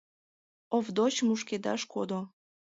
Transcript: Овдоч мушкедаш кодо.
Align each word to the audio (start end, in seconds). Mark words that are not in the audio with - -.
Овдоч 0.75 1.15
мушкедаш 1.27 1.81
кодо. 1.93 2.21